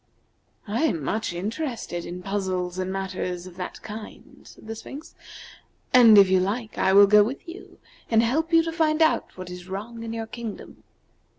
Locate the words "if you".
6.17-6.39